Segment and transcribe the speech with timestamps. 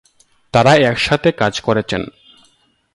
[0.53, 2.01] তারা একসাথে কাজ করেছেন।